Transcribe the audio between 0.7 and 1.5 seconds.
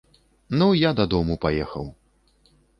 я дадому